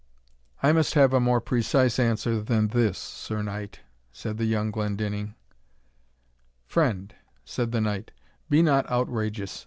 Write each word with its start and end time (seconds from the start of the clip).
"I 0.63 0.71
must 0.71 0.95
have 0.95 1.13
a 1.13 1.19
more 1.19 1.39
precise 1.39 1.99
answer 1.99 2.41
than 2.41 2.69
this, 2.69 2.97
Sir 2.97 3.43
Knight," 3.43 3.81
said 4.11 4.39
the 4.39 4.45
young 4.45 4.71
Glendinning. 4.71 5.35
"Friend," 6.65 7.13
said 7.45 7.71
the 7.71 7.81
knight, 7.81 8.09
"be 8.49 8.63
not 8.63 8.89
outrageous. 8.89 9.59